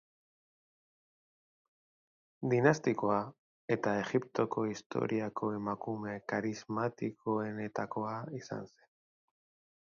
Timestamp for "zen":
8.73-8.91